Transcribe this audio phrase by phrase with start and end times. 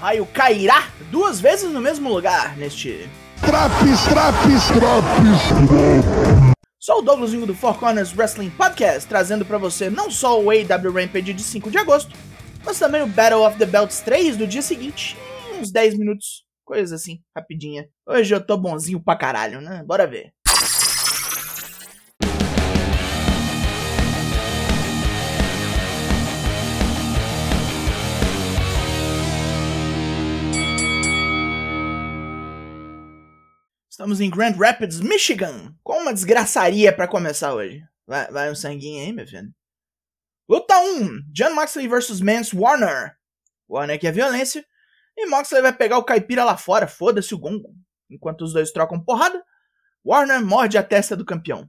[0.00, 3.06] raio cairá duas vezes no mesmo lugar neste.
[3.44, 6.54] Traps, traps, traps.
[6.78, 10.50] Sou o Douglas Vingo do Four Corners Wrestling Podcast, trazendo para você não só o
[10.50, 12.16] AW Rampage de 5 de agosto,
[12.64, 15.18] mas também o Battle of the Belts 3 do dia seguinte,
[15.52, 17.86] em uns 10 minutos, coisa assim, rapidinha.
[18.06, 19.84] Hoje eu tô bonzinho pra caralho, né?
[19.86, 20.32] Bora ver.
[34.00, 37.84] Estamos em Grand Rapids, Michigan, com uma desgraçaria para começar hoje.
[38.06, 39.52] Vai, vai um sanguinho aí, meu filho.
[40.48, 43.14] Luta 1: John Moxley vs Mance Warner.
[43.68, 44.64] Warner quer violência
[45.14, 47.74] e Moxley vai pegar o caipira lá fora, foda-se o gongo.
[48.08, 49.44] Enquanto os dois trocam porrada,
[50.02, 51.68] Warner morde a testa do campeão.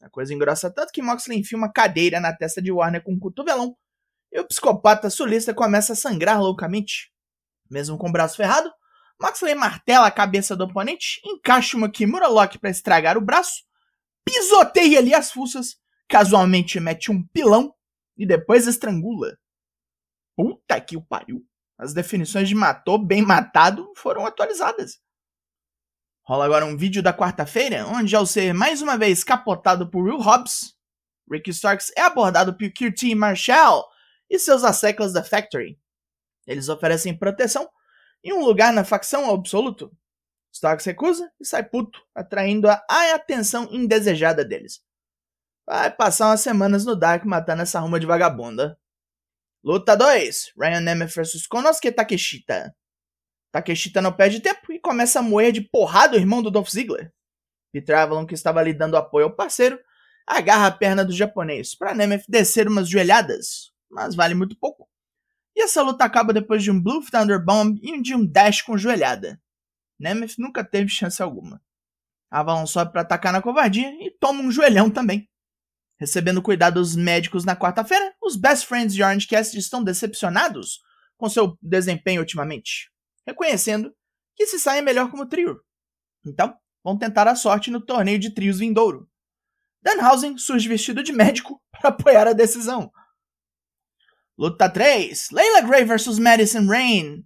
[0.00, 3.18] A coisa engrossa tanto que Moxley enfia uma cadeira na testa de Warner com um
[3.18, 3.76] cotovelão
[4.32, 7.12] e o psicopata sulista começa a sangrar loucamente.
[7.70, 8.72] Mesmo com o braço ferrado,
[9.20, 13.64] Moxley martela a cabeça do oponente, encaixa uma Kimura Lock para estragar o braço,
[14.24, 15.76] pisoteia ali as fuças,
[16.08, 17.74] casualmente mete um pilão
[18.16, 19.36] e depois estrangula.
[20.36, 21.44] Puta que o pariu.
[21.78, 24.98] As definições de matou bem matado foram atualizadas.
[26.22, 30.18] Rola agora um vídeo da quarta-feira, onde ao ser mais uma vez capotado por Will
[30.18, 30.76] Hobbs,
[31.30, 33.84] Ricky Starks é abordado por QT Marshall
[34.28, 35.78] e seus asseclas da Factory.
[36.46, 37.68] Eles oferecem proteção
[38.26, 39.96] e um lugar na facção absoluto.
[40.52, 44.82] Starks recusa e sai puto, atraindo a atenção indesejada deles.
[45.64, 48.76] Vai passar umas semanas no Dark matando essa ruma de vagabunda.
[49.62, 52.74] Luta 2: Ryan Nemeth vs Konosuke Takeshita.
[53.52, 57.12] Takeshita não perde tempo e começa a moer de porrada o irmão do Dolph Ziggler.
[57.72, 59.78] Peter Avalon, que estava lhe dando apoio ao parceiro,
[60.26, 64.88] agarra a perna do japonês para Nemeth descer umas joelhadas, mas vale muito pouco.
[65.56, 68.76] E essa luta acaba depois de um Blue Thunder Bomb e de um dash com
[68.76, 69.40] joelhada.
[69.98, 71.62] Nemeth nunca teve chance alguma.
[72.30, 75.26] Avalon sobe para atacar na covardia e toma um joelhão também.
[75.98, 80.80] Recebendo cuidados médicos na quarta-feira, os Best Friends de Orange Cassidy estão decepcionados
[81.16, 82.90] com seu desempenho ultimamente,
[83.26, 83.94] reconhecendo
[84.34, 85.58] que se saem melhor como trio.
[86.26, 89.08] Então, vão tentar a sorte no torneio de trios vindouro.
[89.80, 92.92] Danhausen surge vestido de médico para apoiar a decisão,
[94.38, 97.24] Luta 3: Layla Gray vs Madison Rain.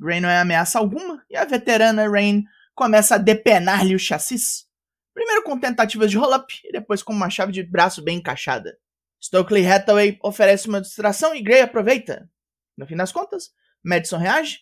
[0.00, 4.64] Gray não é ameaça alguma e a veterana Rain começa a depenar-lhe o chassis.
[5.12, 8.78] Primeiro com tentativas de roll-up e depois com uma chave de braço bem encaixada.
[9.20, 12.30] Stokely Hathaway oferece uma distração e Gray aproveita.
[12.76, 13.50] No fim das contas,
[13.82, 14.60] Madison reage,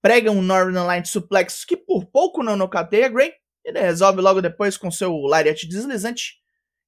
[0.00, 3.34] prega um Northern Light suplex que por pouco não nocauteia Gray,
[3.64, 6.36] ele resolve logo depois com seu lariat deslizante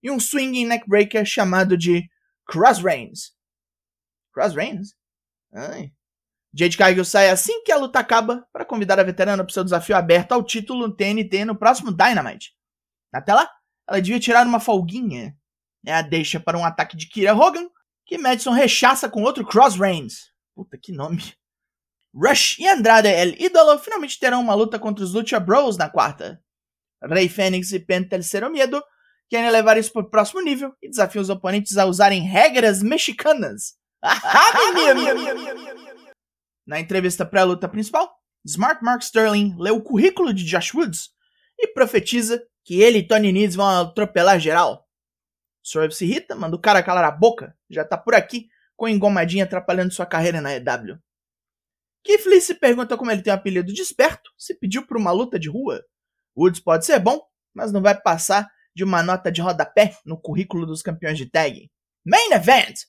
[0.01, 2.09] e um swinging neckbreaker chamado de
[2.47, 3.35] Cross Reigns.
[4.35, 4.95] Cross Reigns?
[5.55, 5.93] Ai.
[6.53, 9.97] Jade Cargill sai assim que a luta acaba para convidar a veterana para seu desafio
[9.97, 12.53] aberto ao título no TNT no próximo Dynamite.
[13.13, 13.49] Até lá,
[13.89, 15.37] ela devia tirar uma folguinha.
[15.87, 17.69] É a deixa para um ataque de Kira Hogan,
[18.07, 20.33] que Madison rechaça com outro Cross Reigns.
[20.55, 21.35] Puta que nome.
[22.15, 26.41] Rush e Andrade El Idolo finalmente terão uma luta contra os Lucha Bros na quarta.
[27.03, 28.83] Rey Fênix e Penta El Miedo
[29.29, 33.77] querem levar isso para o próximo nível e desafiam os oponentes a usarem regras mexicanas
[36.67, 41.11] Na entrevista pré-luta principal, Smart Mark Sterling lê o currículo de Josh Woods
[41.59, 44.89] e profetiza que ele e Tony Needs vão atropelar geral.
[45.63, 49.45] Swerve se irrita, manda o cara calar a boca, já tá por aqui com engomadinha
[49.45, 50.99] atrapalhando sua carreira na EW.
[52.03, 55.11] Keith Lee se pergunta como ele tem o apelido de esperto, se pediu por uma
[55.11, 55.83] luta de rua.
[56.37, 57.23] Woods pode ser bom,
[57.55, 61.71] mas não vai passar de uma nota de rodapé no currículo dos campeões de tag.
[62.05, 62.81] Main Event!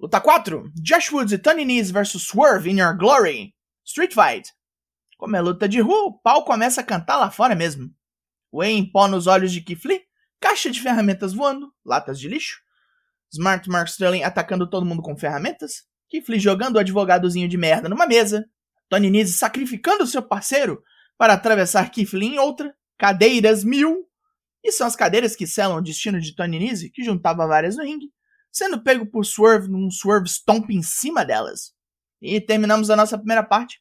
[0.00, 3.54] Luta 4: Josh Woods e Tony Nese vs Swerve in Your Glory.
[3.84, 4.52] Street Fight.
[5.16, 7.90] Como é luta de rua, o pau começa a cantar lá fora mesmo.
[8.52, 10.02] Wayne em pó nos olhos de Lee,
[10.40, 12.60] caixa de ferramentas voando, latas de lixo.
[13.32, 15.84] Smart Mark Sterling atacando todo mundo com ferramentas.
[16.12, 18.44] Lee jogando o advogadozinho de merda numa mesa.
[18.88, 20.82] Tony Nese sacrificando seu parceiro
[21.16, 22.74] para atravessar Lee em outra.
[22.98, 24.08] Cadeiras mil.
[24.62, 27.84] E são as cadeiras que selam o destino de Tony Nese, que juntava várias no
[27.84, 28.13] ringue
[28.54, 31.74] sendo pego por Swerve num Swerve Stomp em cima delas.
[32.22, 33.80] E terminamos a nossa primeira parte.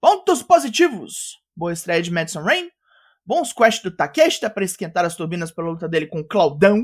[0.00, 1.38] Pontos positivos!
[1.54, 2.68] Boa estreia de Madison Rain,
[3.24, 6.82] bons quests do Takeshita para esquentar as turbinas pela luta dele com Claudão,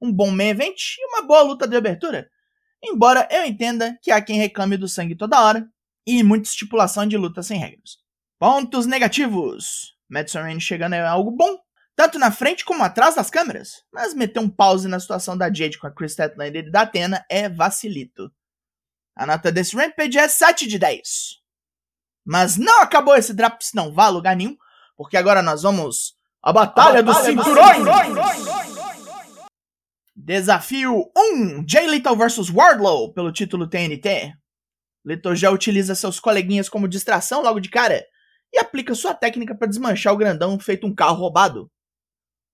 [0.00, 2.30] um bom main event e uma boa luta de abertura.
[2.84, 5.66] Embora eu entenda que há quem reclame do sangue toda hora
[6.06, 7.96] e muita estipulação de luta sem regras.
[8.38, 9.96] Pontos negativos!
[10.08, 11.58] Madison Rain chegando é algo bom,
[11.94, 13.84] tanto na frente como atrás das câmeras.
[13.92, 17.24] Mas meter um pause na situação da Jade com a Chris Statlander e da Athena
[17.28, 18.30] é vacilito.
[19.14, 21.40] A nota desse Rampage é 7 de 10.
[22.24, 24.56] Mas não acabou esse Draps, não vá a lugar nenhum,
[24.96, 27.86] porque agora nós vamos a Batalha, a batalha dos Cinturões!
[30.14, 34.32] Desafio 1: Jay Little vs Wardlow pelo título TNT.
[35.04, 38.04] Little já utiliza seus coleguinhas como distração logo de cara
[38.52, 41.70] e aplica sua técnica para desmanchar o grandão feito um carro roubado.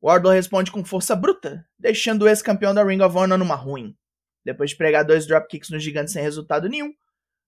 [0.02, 3.96] Wardlow responde com força bruta, deixando o ex-campeão da Ring of Honor numa ruim.
[4.44, 6.92] Depois de pregar dois dropkicks no gigante sem resultado nenhum,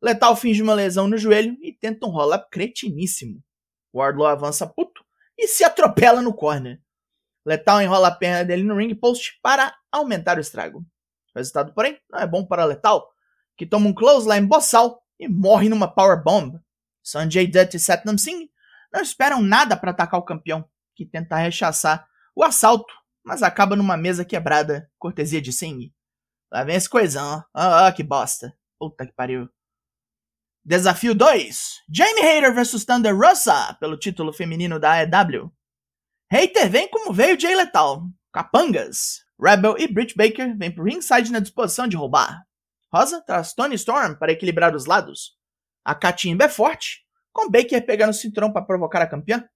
[0.02, 3.42] Letal finge uma lesão no joelho e tenta um roll-up cretiníssimo.
[3.94, 5.04] Wardlow avança puto
[5.38, 6.80] e se atropela no corner.
[7.46, 10.80] Letal enrola a perna dele no ring post para aumentar o estrago.
[11.34, 13.08] O resultado, porém, não é bom para Letal,
[13.56, 16.58] que toma um clothesline boçal e morre numa powerbomb.
[17.02, 18.48] Sanjay Dutt e Satnam Singh
[18.92, 22.06] não esperam nada para atacar o campeão, que tenta rechaçar
[22.40, 22.92] o assalto,
[23.22, 25.92] mas acaba numa mesa quebrada, cortesia de Singh.
[26.50, 28.56] Lá vem esse coisão, ah, ah, que bosta.
[28.78, 29.46] Puta que pariu.
[30.64, 35.52] Desafio 2: Jamie Hayter vs Thunder Rosa pelo título feminino da AEW.
[36.32, 38.04] Hayter vem como veio Jay Lethal.
[38.32, 39.22] Capangas.
[39.38, 42.42] Rebel e Britt Baker vêm pro ringside na disposição de roubar.
[42.92, 45.36] Rosa traz Tony Storm para equilibrar os lados.
[45.84, 49.46] A catimba é forte, com Baker pegando o cinturão para provocar a campeã,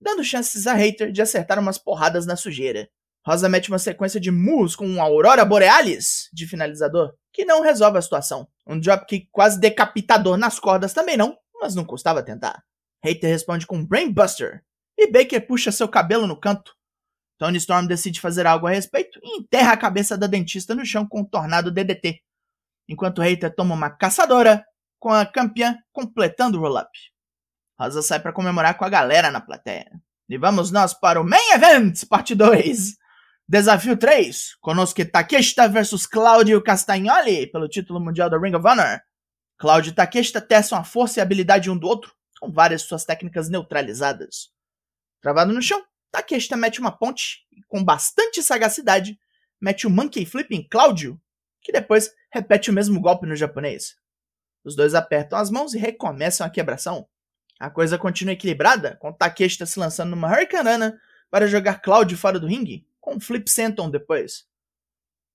[0.00, 2.88] dando chances a Hater de acertar umas porradas na sujeira.
[3.26, 7.98] Rosa mete uma sequência de murros com um Aurora Borealis de finalizador, que não resolve
[7.98, 8.46] a situação.
[8.66, 12.62] Um dropkick quase decapitador nas cordas também não, mas não custava tentar.
[13.02, 14.62] Hater responde com um Brainbuster,
[14.96, 16.74] e Baker puxa seu cabelo no canto.
[17.38, 21.06] Tony Storm decide fazer algo a respeito e enterra a cabeça da dentista no chão
[21.06, 22.20] com um tornado DDT,
[22.88, 24.64] enquanto Hater toma uma caçadora,
[24.98, 26.90] com a campeã completando o roll-up.
[27.84, 29.90] Rosa sai para comemorar com a galera na plateia.
[30.28, 32.96] E vamos nós para o Main Event, parte 2.
[33.46, 39.02] Desafio 3, conosco Takeshita vs Claudio Castagnoli pelo título mundial da Ring of Honor.
[39.58, 43.50] Claudio e Takeshita testam a força e habilidade um do outro, com várias suas técnicas
[43.50, 44.48] neutralizadas.
[45.20, 49.18] Travado no chão, Takeshita mete uma ponte e, com bastante sagacidade,
[49.60, 51.20] mete o um Monkey Flip em Claudio,
[51.60, 53.94] que depois repete o mesmo golpe no japonês.
[54.64, 57.06] Os dois apertam as mãos e recomeçam a quebração.
[57.58, 62.46] A coisa continua equilibrada, com Takeshita se lançando numa Hurricanrana para jogar Claudio fora do
[62.46, 64.46] ringue, com Flip Senton depois.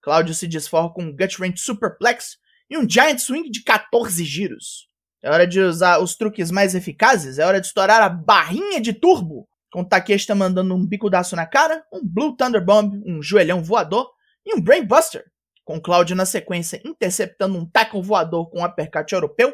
[0.02, 2.38] Claudio se desforra com um Gut Wrench Superplex
[2.70, 4.88] e um Giant Swing de 14 giros.
[5.22, 8.94] É hora de usar os truques mais eficazes, é hora de estourar a barrinha de
[8.94, 14.10] turbo, com Takeshita mandando um bicudaço na cara, um Blue Thunder Bomb, um joelhão voador
[14.46, 15.26] e um Brainbuster,
[15.66, 19.54] com Claudio na sequência interceptando um tackle voador com um uppercut europeu,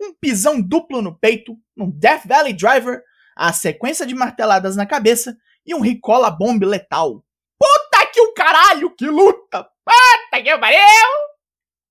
[0.00, 3.02] um pisão duplo no peito, um Death Valley Driver,
[3.36, 7.24] a sequência de marteladas na cabeça e um Ricola Bomb letal.
[7.58, 9.64] Puta que o caralho, que luta!
[9.84, 10.78] Puta que pariu!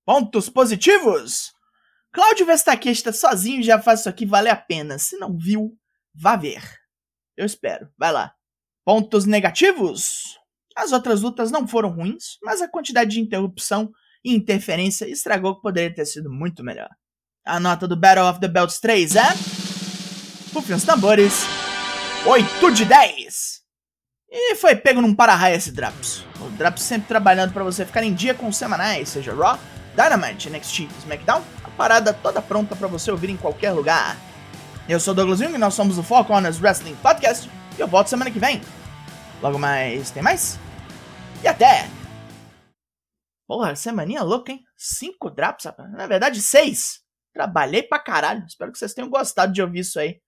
[0.04, 1.52] Pontos positivos?
[2.12, 4.98] Cláudio Vestaquesta sozinho já faz isso aqui valer a pena.
[4.98, 5.76] Se não viu,
[6.14, 6.62] vá ver.
[7.36, 7.88] Eu espero.
[7.96, 8.34] Vai lá.
[8.84, 10.38] Pontos negativos?
[10.76, 13.92] As outras lutas não foram ruins, mas a quantidade de interrupção
[14.24, 16.90] e interferência estragou o que poderia ter sido muito melhor.
[17.44, 19.28] A nota do Battle of the Belts 3 é.
[20.54, 21.42] Rufem os tambores.
[22.24, 23.62] 8 de 10.
[24.30, 26.24] E foi pego num para-raio esse Draps.
[26.40, 29.58] O Draps sempre trabalhando para você ficar em dia com os semanais, seja Raw,
[29.96, 34.16] Dynamite, NXT, SmackDown, a parada toda pronta para você ouvir em qualquer lugar.
[34.88, 38.06] Eu sou Douglas Jung e nós somos o Four Corners Wrestling Podcast e eu volto
[38.06, 38.62] semana que vem.
[39.42, 40.60] Logo mais, tem mais?
[41.42, 41.88] E até!
[43.48, 44.62] Porra, semaninha louca, hein?
[44.76, 45.90] Cinco Draps, rapaz.
[45.90, 47.02] Na verdade, seis.
[47.32, 48.44] Trabalhei pra caralho.
[48.46, 50.20] Espero que vocês tenham gostado de ouvir isso aí.